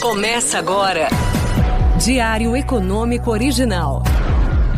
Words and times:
Começa 0.00 0.60
agora. 0.60 1.08
Diário 2.00 2.56
Econômico 2.56 3.32
Original. 3.32 4.04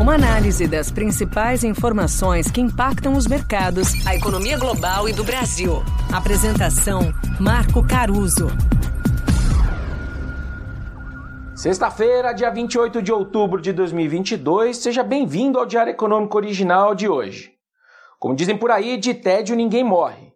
Uma 0.00 0.14
análise 0.14 0.66
das 0.66 0.90
principais 0.90 1.62
informações 1.62 2.50
que 2.50 2.58
impactam 2.58 3.12
os 3.12 3.26
mercados, 3.26 4.06
a 4.06 4.16
economia 4.16 4.56
global 4.58 5.06
e 5.10 5.12
do 5.12 5.22
Brasil. 5.22 5.84
Apresentação: 6.10 7.12
Marco 7.38 7.86
Caruso. 7.86 8.46
Sexta-feira, 11.54 12.32
dia 12.32 12.50
28 12.50 13.02
de 13.02 13.12
outubro 13.12 13.60
de 13.60 13.74
2022. 13.74 14.78
Seja 14.78 15.02
bem-vindo 15.02 15.58
ao 15.58 15.66
Diário 15.66 15.90
Econômico 15.90 16.38
Original 16.38 16.94
de 16.94 17.06
hoje. 17.06 17.52
Como 18.18 18.34
dizem 18.34 18.56
por 18.56 18.70
aí, 18.70 18.96
de 18.96 19.12
tédio 19.12 19.54
ninguém 19.54 19.84
morre. 19.84 20.29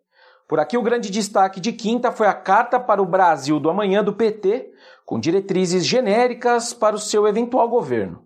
Por 0.47 0.61
aqui, 0.61 0.77
o 0.77 0.83
grande 0.83 1.11
destaque 1.11 1.59
de 1.59 1.73
quinta 1.73 2.13
foi 2.13 2.27
a 2.27 2.35
Carta 2.35 2.79
para 2.79 3.03
o 3.03 3.07
Brasil 3.07 3.59
do 3.59 3.71
Amanhã 3.71 4.05
do 4.05 4.13
PT, 4.13 4.71
com 5.07 5.19
diretrizes 5.19 5.87
genéricas 5.87 6.75
para 6.75 6.95
o 6.95 6.99
seu 6.99 7.27
eventual 7.27 7.69
governo. 7.69 8.23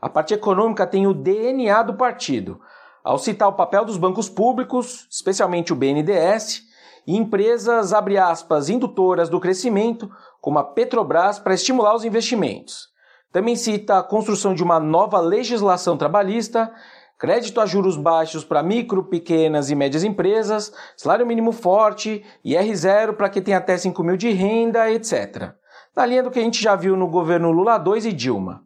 A 0.00 0.08
parte 0.08 0.34
econômica 0.34 0.86
tem 0.86 1.06
o 1.06 1.14
DNA 1.14 1.82
do 1.84 1.94
partido, 1.94 2.60
ao 3.04 3.18
citar 3.18 3.48
o 3.48 3.52
papel 3.52 3.84
dos 3.84 3.96
bancos 3.96 4.28
públicos, 4.28 5.06
especialmente 5.10 5.72
o 5.72 5.76
BNDES, 5.76 6.62
e 7.06 7.16
empresas, 7.16 7.92
abre 7.92 8.18
aspas, 8.18 8.68
indutoras 8.68 9.28
do 9.28 9.40
crescimento, 9.40 10.10
como 10.40 10.58
a 10.58 10.64
Petrobras, 10.64 11.38
para 11.38 11.54
estimular 11.54 11.94
os 11.94 12.04
investimentos. 12.04 12.88
Também 13.32 13.56
cita 13.56 13.98
a 13.98 14.02
construção 14.02 14.54
de 14.54 14.62
uma 14.62 14.78
nova 14.78 15.18
legislação 15.20 15.96
trabalhista 15.96 16.72
crédito 17.22 17.60
a 17.60 17.66
juros 17.66 17.96
baixos 17.96 18.42
para 18.42 18.64
micro, 18.64 19.04
pequenas 19.04 19.70
e 19.70 19.76
médias 19.76 20.02
empresas, 20.02 20.72
salário 20.96 21.24
mínimo 21.24 21.52
forte, 21.52 22.24
IR0 22.44 23.12
para 23.12 23.28
quem 23.28 23.40
tem 23.40 23.54
até 23.54 23.78
5 23.78 24.02
mil 24.02 24.16
de 24.16 24.30
renda, 24.30 24.90
etc. 24.90 25.52
Na 25.94 26.04
linha 26.04 26.24
do 26.24 26.32
que 26.32 26.40
a 26.40 26.42
gente 26.42 26.60
já 26.60 26.74
viu 26.74 26.96
no 26.96 27.06
governo 27.06 27.52
Lula 27.52 27.78
2 27.78 28.06
e 28.06 28.12
Dilma. 28.12 28.64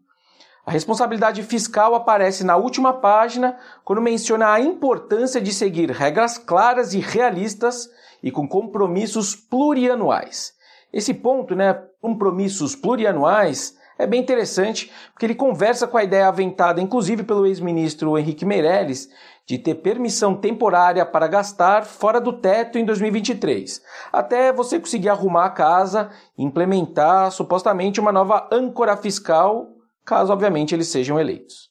A 0.64 0.70
responsabilidade 0.70 1.42
fiscal 1.42 1.94
aparece 1.94 2.44
na 2.44 2.56
última 2.56 2.94
página 2.94 3.58
quando 3.84 4.00
menciona 4.00 4.50
a 4.50 4.58
importância 4.58 5.38
de 5.38 5.52
seguir 5.52 5.90
regras 5.90 6.38
claras 6.38 6.94
e 6.94 6.98
realistas 6.98 7.90
e 8.22 8.30
com 8.30 8.48
compromissos 8.48 9.36
plurianuais. 9.36 10.54
Esse 10.90 11.12
ponto, 11.12 11.54
né, 11.54 11.74
compromissos 12.00 12.74
plurianuais, 12.74 13.76
é 13.98 14.06
bem 14.06 14.20
interessante, 14.20 14.92
porque 15.12 15.24
ele 15.24 15.34
conversa 15.34 15.86
com 15.86 15.96
a 15.96 16.04
ideia 16.04 16.28
aventada, 16.28 16.80
inclusive 16.80 17.22
pelo 17.22 17.46
ex-ministro 17.46 18.18
Henrique 18.18 18.44
Meirelles, 18.44 19.08
de 19.46 19.58
ter 19.58 19.76
permissão 19.76 20.34
temporária 20.34 21.06
para 21.06 21.28
gastar 21.28 21.84
fora 21.84 22.20
do 22.20 22.32
teto 22.32 22.78
em 22.78 22.84
2023, 22.84 23.80
até 24.12 24.52
você 24.52 24.78
conseguir 24.78 25.08
arrumar 25.08 25.44
a 25.44 25.50
casa 25.50 26.10
e 26.36 26.44
implementar 26.44 27.30
supostamente 27.30 28.00
uma 28.00 28.12
nova 28.12 28.48
âncora 28.52 28.96
fiscal, 28.96 29.68
caso 30.04 30.32
obviamente 30.32 30.74
eles 30.74 30.88
sejam 30.88 31.18
eleitos. 31.18 31.70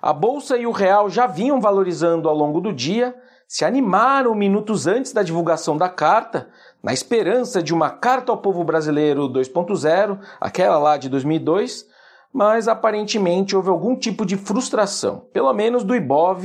A 0.00 0.12
bolsa 0.12 0.56
e 0.58 0.66
o 0.66 0.70
real 0.70 1.08
já 1.08 1.26
vinham 1.26 1.60
valorizando 1.60 2.28
ao 2.28 2.36
longo 2.36 2.60
do 2.60 2.72
dia, 2.72 3.14
se 3.46 3.64
animaram 3.64 4.34
minutos 4.34 4.86
antes 4.86 5.12
da 5.12 5.22
divulgação 5.22 5.76
da 5.76 5.88
carta, 5.88 6.48
na 6.82 6.92
esperança 6.92 7.62
de 7.62 7.72
uma 7.72 7.90
Carta 7.90 8.32
ao 8.32 8.38
Povo 8.38 8.64
Brasileiro 8.64 9.28
2.0, 9.28 10.18
aquela 10.40 10.78
lá 10.78 10.96
de 10.96 11.08
2002, 11.08 11.86
mas 12.32 12.68
aparentemente 12.68 13.54
houve 13.54 13.68
algum 13.68 13.96
tipo 13.96 14.26
de 14.26 14.36
frustração, 14.36 15.28
pelo 15.32 15.52
menos 15.52 15.84
do 15.84 15.94
Ibov 15.94 16.44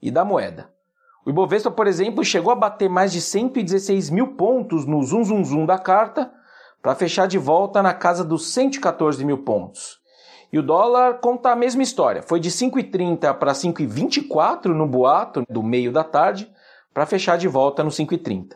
e 0.00 0.10
da 0.10 0.24
moeda. 0.24 0.70
O 1.24 1.30
Ibovespa, 1.30 1.70
por 1.70 1.86
exemplo, 1.86 2.24
chegou 2.24 2.52
a 2.52 2.56
bater 2.56 2.88
mais 2.88 3.12
de 3.12 3.20
116 3.20 4.10
mil 4.10 4.34
pontos 4.34 4.84
no 4.84 5.02
zum 5.02 5.24
zum 5.24 5.44
zum 5.44 5.64
da 5.64 5.78
carta, 5.78 6.30
para 6.82 6.96
fechar 6.96 7.28
de 7.28 7.38
volta 7.38 7.80
na 7.80 7.94
casa 7.94 8.24
dos 8.24 8.52
114 8.52 9.24
mil 9.24 9.38
pontos. 9.38 10.01
E 10.52 10.58
o 10.58 10.62
dólar 10.62 11.14
conta 11.20 11.50
a 11.50 11.56
mesma 11.56 11.82
história, 11.82 12.22
foi 12.22 12.38
de 12.38 12.50
5,30 12.50 13.32
para 13.34 13.52
5,24 13.52 14.66
no 14.66 14.86
boato 14.86 15.42
do 15.48 15.62
meio 15.62 15.90
da 15.90 16.04
tarde, 16.04 16.52
para 16.92 17.06
fechar 17.06 17.38
de 17.38 17.48
volta 17.48 17.82
no 17.82 17.88
5,30. 17.88 18.54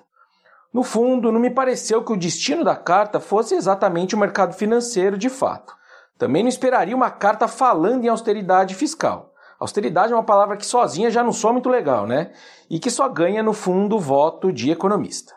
No 0.75 0.83
fundo, 0.83 1.33
não 1.33 1.41
me 1.41 1.49
pareceu 1.49 2.05
que 2.05 2.13
o 2.13 2.17
destino 2.19 2.63
da 2.63 2.77
carta 2.77 3.19
fosse 3.19 3.55
exatamente 3.55 4.15
o 4.15 4.19
mercado 4.19 4.53
financeiro 4.53 5.17
de 5.17 5.31
fato. 5.31 5.75
Também 6.19 6.43
não 6.43 6.51
esperaria 6.51 6.95
uma 6.95 7.11
carta 7.11 7.49
falando 7.49 8.05
em 8.05 8.09
austeridade 8.09 8.75
fiscal. 8.75 9.33
Austeridade 9.59 10.13
é 10.13 10.17
uma 10.17 10.23
palavra 10.23 10.59
que 10.59 10.67
sozinha 10.67 11.11
já 11.11 11.25
não 11.25 11.33
soa 11.33 11.55
muito 11.55 11.71
legal, 11.71 12.07
né? 12.07 12.31
E 12.69 12.79
que 12.79 12.91
só 12.91 13.09
ganha, 13.09 13.43
no 13.43 13.55
fundo, 13.55 13.99
voto 13.99 14.53
de 14.53 14.71
economista. 14.71 15.35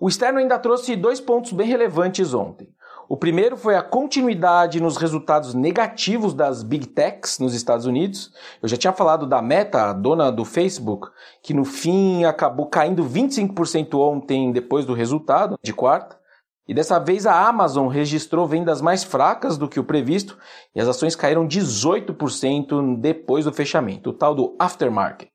O 0.00 0.08
externo 0.08 0.38
ainda 0.38 0.60
trouxe 0.60 0.94
dois 0.94 1.20
pontos 1.20 1.52
bem 1.52 1.66
relevantes 1.66 2.32
ontem. 2.32 2.68
O 3.08 3.16
primeiro 3.16 3.56
foi 3.56 3.76
a 3.76 3.82
continuidade 3.82 4.80
nos 4.80 4.96
resultados 4.96 5.54
negativos 5.54 6.34
das 6.34 6.64
Big 6.64 6.88
Techs 6.88 7.38
nos 7.38 7.54
Estados 7.54 7.86
Unidos. 7.86 8.32
Eu 8.60 8.68
já 8.68 8.76
tinha 8.76 8.92
falado 8.92 9.26
da 9.26 9.40
Meta, 9.40 9.90
a 9.90 9.92
dona 9.92 10.32
do 10.32 10.44
Facebook, 10.44 11.08
que 11.40 11.54
no 11.54 11.64
fim 11.64 12.24
acabou 12.24 12.66
caindo 12.66 13.04
25% 13.04 13.94
ontem 13.94 14.50
depois 14.50 14.84
do 14.84 14.92
resultado 14.92 15.56
de 15.62 15.72
quarta. 15.72 16.18
E 16.66 16.74
dessa 16.74 16.98
vez 16.98 17.26
a 17.26 17.46
Amazon 17.46 17.86
registrou 17.86 18.44
vendas 18.44 18.82
mais 18.82 19.04
fracas 19.04 19.56
do 19.56 19.68
que 19.68 19.78
o 19.78 19.84
previsto 19.84 20.36
e 20.74 20.80
as 20.80 20.88
ações 20.88 21.14
caíram 21.14 21.46
18% 21.46 22.98
depois 22.98 23.44
do 23.44 23.52
fechamento, 23.52 24.10
o 24.10 24.12
tal 24.12 24.34
do 24.34 24.56
aftermarket. 24.58 25.30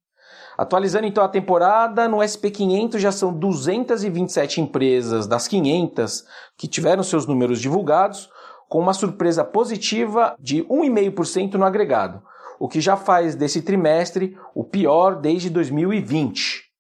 Atualizando 0.58 1.06
então 1.06 1.24
a 1.24 1.30
temporada, 1.30 2.08
no 2.08 2.18
SP500 2.18 2.98
já 2.98 3.12
são 3.12 3.34
227 3.34 4.62
empresas 4.62 5.28
das 5.28 5.48
500 5.48 6.26
que 6.58 6.68
tiveram 6.68 7.04
seus 7.04 7.26
números 7.26 7.60
divulgados, 7.60 8.30
com 8.70 8.80
uma 8.80 8.94
surpresa 8.94 9.44
positiva 9.44 10.36
de 10.40 10.64
1,5% 10.64 11.56
no 11.56 11.66
agregado, 11.66 12.22
o 12.60 12.70
que 12.70 12.80
já 12.80 12.96
faz 12.96 13.36
desse 13.36 13.62
trimestre 13.62 14.38
o 14.56 14.64
pior 14.64 15.16
desde 15.16 15.50
2020. 15.50 16.72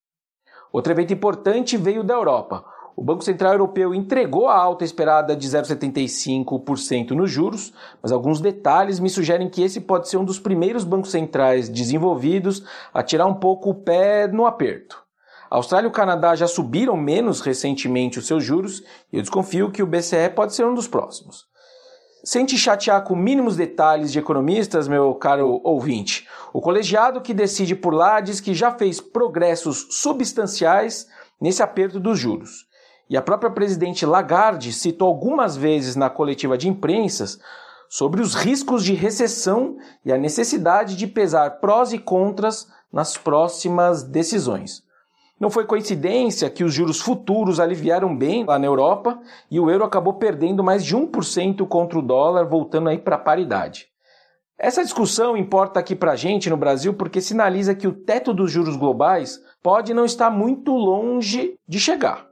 Outro 0.72 0.94
evento 0.94 1.12
importante 1.12 1.76
veio 1.76 2.02
da 2.02 2.14
Europa. 2.14 2.64
O 2.96 3.03
Banco 3.03 3.24
Central 3.24 3.53
Europeu 3.53 3.96
entregou 3.96 4.47
a 4.47 4.57
alta 4.57 4.84
esperada 4.84 5.35
de 5.35 5.47
0,75% 5.47 7.12
nos 7.12 7.31
juros, 7.31 7.74
mas 8.02 8.12
alguns 8.12 8.41
detalhes 8.41 9.00
me 9.00 9.09
sugerem 9.09 9.50
que 9.50 9.63
esse 9.63 9.79
pode 9.79 10.09
ser 10.09 10.18
um 10.18 10.25
dos 10.25 10.40
primeiros 10.40 10.84
bancos 10.84 11.12
centrais 11.12 11.69
desenvolvidos 11.69 12.63
a 12.94 13.02
tirar 13.02 13.25
um 13.25 13.34
pouco 13.34 13.69
o 13.69 13.75
pé 13.75 14.28
no 14.28 14.46
aperto. 14.46 15.02
A 15.50 15.56
Austrália 15.56 15.88
e 15.88 15.90
o 15.90 15.94
Canadá 15.94 16.35
já 16.35 16.47
subiram 16.47 16.96
menos 16.97 17.41
recentemente 17.41 18.19
os 18.19 18.28
seus 18.28 18.44
juros 18.44 18.84
e 19.12 19.18
eu 19.18 19.22
desconfio 19.22 19.72
que 19.72 19.84
o 19.84 19.88
BCE 19.88 20.29
pode 20.35 20.53
ser 20.53 20.66
um 20.66 20.73
dos 20.73 20.88
próximos. 20.88 21.46
Sem 22.23 22.46
te 22.46 22.58
chatear 22.58 23.03
com 23.03 23.16
mínimos 23.16 23.56
detalhes 23.56 24.12
de 24.12 24.19
economistas, 24.19 24.88
meu 24.88 25.16
caro 25.16 25.59
ouvinte, 25.63 26.28
o 26.53 26.62
colegiado 26.62 27.22
que 27.22 27.34
decide 27.34 27.75
por 27.75 27.94
lá 27.94 28.19
diz 28.19 28.40
que 28.40 28.53
já 28.53 28.72
fez 28.72 29.02
progressos 29.02 29.88
substanciais 29.90 31.08
nesse 31.40 31.63
aperto 31.63 32.00
dos 32.00 32.19
juros 32.19 32.69
e 33.11 33.17
a 33.17 33.22
própria 33.22 33.51
presidente 33.51 34.05
Lagarde 34.05 34.72
citou 34.72 35.05
algumas 35.05 35.57
vezes 35.57 35.97
na 35.97 36.09
coletiva 36.09 36.57
de 36.57 36.69
imprensas 36.69 37.38
sobre 37.89 38.22
os 38.22 38.33
riscos 38.33 38.85
de 38.85 38.94
recessão 38.94 39.75
e 40.05 40.13
a 40.13 40.17
necessidade 40.17 40.95
de 40.95 41.05
pesar 41.07 41.59
prós 41.59 41.91
e 41.91 41.97
contras 41.97 42.69
nas 42.89 43.17
próximas 43.17 44.01
decisões. 44.01 44.81
Não 45.38 45.49
foi 45.49 45.66
coincidência 45.66 46.49
que 46.49 46.63
os 46.63 46.73
juros 46.73 47.01
futuros 47.01 47.59
aliviaram 47.59 48.16
bem 48.16 48.45
lá 48.45 48.57
na 48.57 48.67
Europa 48.67 49.19
e 49.49 49.59
o 49.59 49.69
euro 49.69 49.83
acabou 49.83 50.13
perdendo 50.13 50.63
mais 50.63 50.81
de 50.81 50.95
1% 50.95 51.67
contra 51.67 51.99
o 51.99 52.01
dólar, 52.01 52.45
voltando 52.45 52.88
aí 52.88 52.97
para 52.97 53.17
a 53.17 53.19
paridade. 53.19 53.88
Essa 54.57 54.85
discussão 54.85 55.35
importa 55.35 55.81
aqui 55.81 55.97
para 55.97 56.13
a 56.13 56.16
gente 56.16 56.49
no 56.49 56.55
Brasil 56.55 56.93
porque 56.93 57.19
sinaliza 57.19 57.75
que 57.75 57.89
o 57.89 57.93
teto 57.93 58.33
dos 58.33 58.49
juros 58.49 58.78
globais 58.78 59.38
pode 59.61 59.93
não 59.93 60.05
estar 60.05 60.29
muito 60.29 60.72
longe 60.72 61.55
de 61.67 61.78
chegar. 61.78 62.31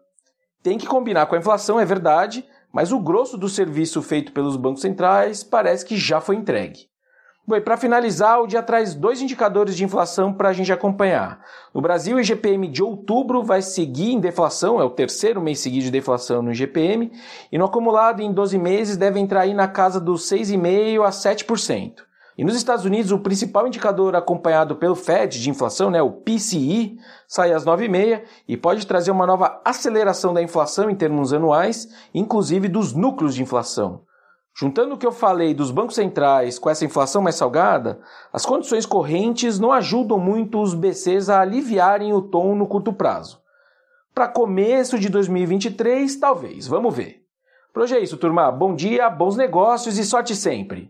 Tem 0.62 0.78
que 0.78 0.88
combinar 0.88 1.25
com 1.25 1.36
a 1.36 1.40
inflação, 1.40 1.80
é 1.80 1.86
verdade, 1.86 2.46
mas 2.72 2.92
o 2.92 3.00
grosso 3.00 3.38
do 3.38 3.47
serviço 3.47 4.02
feito 4.02 4.32
pelos 4.34 4.58
bancos 4.58 4.82
centrais 4.82 5.44
parece 5.44 5.85
que 5.85 5.96
já 5.96 6.20
foi 6.20 6.35
entregue. 6.35 6.90
Bom, 7.47 7.59
para 7.61 7.78
finalizar, 7.78 8.40
o 8.41 8.46
dia 8.46 8.61
traz 8.61 8.94
dois 8.94 9.22
indicadores 9.22 9.76
de 9.76 9.84
inflação 9.84 10.32
para 10.32 10.50
a 10.50 10.53
gente 10.53 10.72
acompanhar. 10.72 11.44
No 11.73 11.82
Brasil, 11.82 12.17
o 12.17 12.20
IGPM 12.20 12.67
de 12.67 12.84
outubro 12.84 13.41
vai 13.41 13.61
seguir 13.61 14.11
em 14.11 14.20
deflação, 14.20 14.79
é 14.79 14.84
o 14.84 14.90
terceiro 14.91 15.41
mês 15.41 15.59
seguido 15.59 15.85
de 15.85 15.91
deflação 15.91 16.44
no 16.44 16.52
IGPM, 16.52 17.11
e 17.52 17.58
no 17.58 17.66
acumulado 17.66 18.22
em 18.22 18.32
12 18.32 18.59
meses 18.59 18.97
deve 18.97 19.20
entrar 19.20 19.41
aí 19.41 19.53
na 19.56 19.67
casa 19.67 20.00
dos 20.00 20.29
6,5% 20.29 21.03
a 21.03 21.09
7%. 21.09 22.09
E 22.40 22.44
nos 22.46 22.56
Estados 22.56 22.86
Unidos, 22.86 23.12
o 23.12 23.20
principal 23.20 23.68
indicador 23.68 24.16
acompanhado 24.16 24.78
pelo 24.78 24.96
Fed 24.96 25.41
de 25.41 25.50
inflação, 25.50 25.91
né, 25.91 26.02
o 26.02 26.09
PCI, 26.09 26.97
sai 27.28 27.52
às 27.52 27.66
9,5 27.66 28.22
e 28.47 28.56
pode 28.56 28.88
trazer 28.88 29.12
uma 29.12 29.28
nova 29.28 29.59
aceleração 29.66 30.34
da 30.34 30.41
inflação 30.41 30.90
em 30.90 30.96
termos 30.96 31.34
anuais, 31.34 31.90
inclusive 32.14 32.70
dos 32.70 32.94
núcleos 32.94 33.36
de 33.36 33.44
inflação. 33.44 34.03
Juntando 34.58 34.96
o 34.96 34.97
que 34.97 35.06
eu 35.06 35.12
falei 35.12 35.53
dos 35.53 35.70
bancos 35.70 35.96
centrais 35.96 36.58
com 36.58 36.70
essa 36.70 36.86
inflação 36.86 37.22
mais 37.22 37.36
salgada, 37.36 38.00
as 38.32 38.46
condições 38.46 38.85
correntes 38.85 39.59
não 39.59 39.74
ajudam 39.74 40.18
muito 40.18 40.62
os 40.62 40.74
BCs 40.74 41.30
a 41.30 41.42
aliviarem 41.42 42.14
o 42.14 42.22
tom 42.22 42.56
no 42.56 42.68
curto 42.68 42.94
prazo. 42.94 43.42
Para 44.16 44.30
começo 44.30 44.97
de 44.97 45.09
2023, 45.09 46.16
talvez, 46.16 46.68
vamos 46.68 46.96
ver. 46.96 47.22
Por 47.74 47.84
hoje 47.84 47.97
é 47.97 48.00
isso, 48.00 48.16
turma. 48.16 48.50
Bom 48.50 48.74
dia, 48.74 49.09
bons 49.09 49.35
negócios 49.35 49.97
e 49.97 50.06
sorte 50.06 50.38
sempre. 50.38 50.90